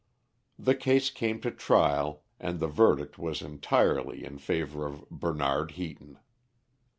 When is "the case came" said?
0.57-1.39